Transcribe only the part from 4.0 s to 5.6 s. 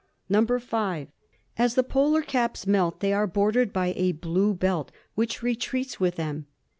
blue belt, which